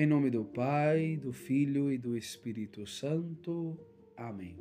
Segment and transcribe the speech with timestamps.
[0.00, 3.76] Em nome do Pai, do Filho e do Espírito Santo.
[4.16, 4.56] Amém.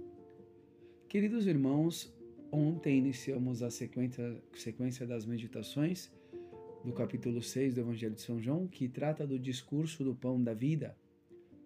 [1.07, 2.11] Queridos irmãos,
[2.51, 6.11] ontem iniciamos a sequência, sequência das meditações
[6.83, 10.55] do capítulo 6 do Evangelho de São João, que trata do discurso do pão da
[10.55, 10.97] vida,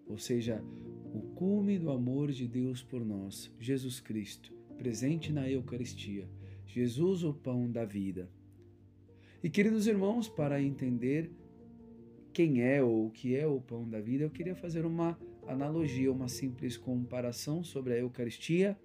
[0.06, 0.62] ou seja,
[1.14, 6.28] o cume do amor de Deus por nós, Jesus Cristo, presente na Eucaristia,
[6.68, 8.30] Jesus, o pão da vida.
[9.42, 11.32] E queridos irmãos, para entender
[12.34, 16.12] quem é ou o que é o pão da vida, eu queria fazer uma analogia,
[16.12, 18.78] uma simples comparação sobre a Eucaristia,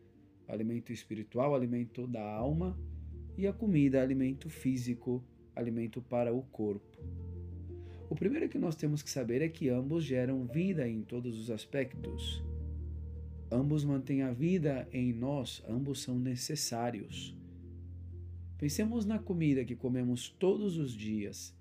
[0.48, 2.78] alimento espiritual, alimento da alma,
[3.36, 5.22] e a comida, alimento físico,
[5.54, 6.98] alimento para o corpo.
[8.08, 11.50] O primeiro que nós temos que saber é que ambos geram vida em todos os
[11.50, 12.42] aspectos.
[13.50, 17.36] Ambos mantêm a vida em nós, ambos são necessários.
[18.58, 21.54] Pensemos na comida que comemos todos os dias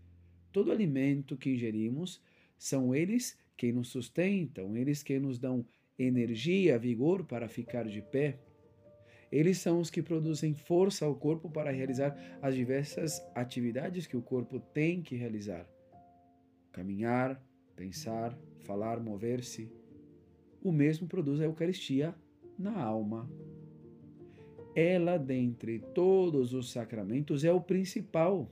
[0.55, 2.21] todo alimento que ingerimos,
[2.57, 5.65] são eles quem nos sustentam, eles quem nos dão
[5.99, 8.39] energia, vigor para ficar de pé.
[9.29, 14.21] Eles são os que produzem força ao corpo para realizar as diversas atividades que o
[14.21, 15.69] corpo tem que realizar:
[16.71, 17.43] caminhar,
[17.75, 19.69] pensar, falar, mover-se.
[20.63, 22.15] O mesmo produz a Eucaristia
[22.57, 23.29] na alma.
[24.73, 28.49] Ela, dentre todos os sacramentos, é o principal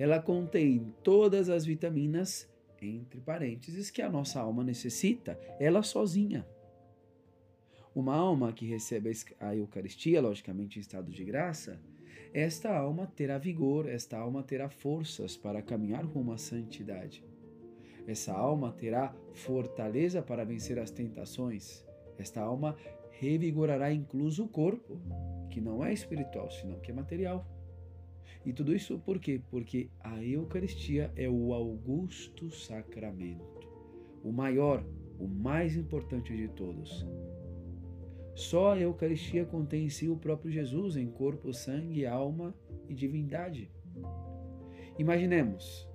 [0.00, 2.48] ela contém todas as vitaminas,
[2.80, 6.46] entre parênteses, que a nossa alma necessita, ela sozinha.
[7.94, 11.78] Uma alma que recebe a Eucaristia, logicamente em estado de graça,
[12.32, 17.22] esta alma terá vigor, esta alma terá forças para caminhar rumo à santidade.
[18.06, 21.84] Essa alma terá fortaleza para vencer as tentações.
[22.18, 22.74] Esta alma
[23.10, 24.98] revigorará incluso o corpo,
[25.50, 27.59] que não é espiritual, senão que é material.
[28.44, 29.40] E tudo isso por quê?
[29.50, 33.68] Porque a Eucaristia é o augusto sacramento,
[34.24, 34.84] o maior,
[35.18, 37.06] o mais importante de todos.
[38.34, 42.54] Só a Eucaristia contém em si o próprio Jesus em corpo, sangue, alma
[42.88, 43.70] e divindade.
[44.98, 45.88] Imaginemos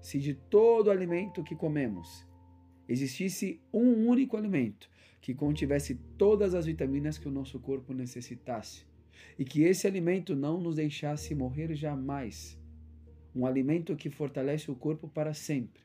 [0.00, 2.24] se de todo alimento que comemos
[2.88, 4.88] existisse um único alimento
[5.20, 8.86] que contivesse todas as vitaminas que o nosso corpo necessitasse
[9.38, 12.58] e que esse alimento não nos deixasse morrer jamais.
[13.34, 15.82] Um alimento que fortalece o corpo para sempre.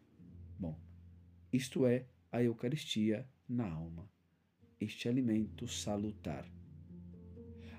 [0.58, 0.80] Bom,
[1.52, 4.10] isto é a Eucaristia na alma,
[4.80, 6.50] este alimento salutar.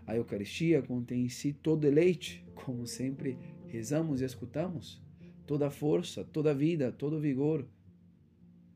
[0.07, 5.01] A Eucaristia contém em si todo deleite, como sempre rezamos e escutamos,
[5.47, 7.67] toda força, toda vida, todo vigor.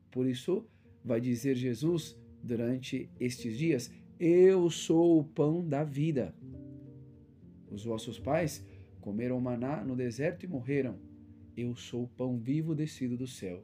[0.09, 0.65] Por isso,
[1.03, 6.33] vai dizer Jesus durante estes dias: Eu sou o pão da vida.
[7.77, 8.65] Os vossos pais
[8.99, 10.97] comeram maná no deserto e morreram.
[11.55, 13.63] Eu sou o pão vivo descido do céu.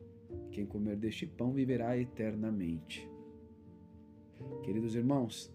[0.52, 3.10] Quem comer deste pão viverá eternamente.
[4.64, 5.52] Queridos irmãos,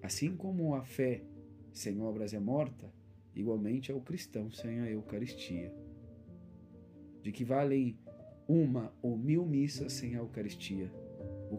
[0.00, 1.24] assim como a fé
[1.72, 2.94] sem obras é morta,
[3.34, 5.74] igualmente é o cristão sem a Eucaristia.
[7.24, 7.98] De que valem
[8.46, 10.92] uma ou mil missas sem a Eucaristia?
[11.50, 11.58] O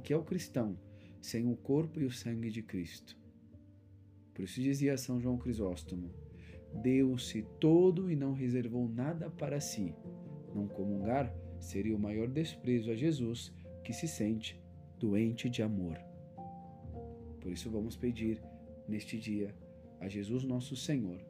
[0.00, 0.78] que é o cristão
[1.20, 3.19] sem o corpo e o sangue de Cristo?
[4.40, 6.10] Por isso dizia São João Crisóstomo:
[6.82, 9.94] Deu-se todo e não reservou nada para si.
[10.54, 11.30] Não comungar
[11.60, 13.52] seria o maior desprezo a Jesus
[13.84, 14.58] que se sente
[14.98, 15.98] doente de amor.
[17.38, 18.42] Por isso vamos pedir
[18.88, 19.54] neste dia
[20.00, 21.22] a Jesus nosso Senhor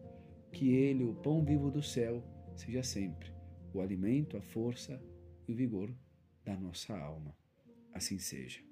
[0.52, 2.22] que Ele, o pão vivo do céu,
[2.54, 3.32] seja sempre
[3.74, 5.02] o alimento, a força
[5.48, 5.92] e o vigor
[6.44, 7.36] da nossa alma.
[7.92, 8.69] Assim seja.